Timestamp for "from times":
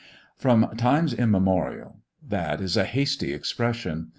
0.35-1.13